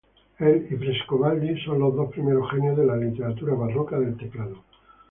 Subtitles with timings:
[0.39, 4.63] Él y Frescobaldi son los dos primeros genios de la literatura barroca del teclado.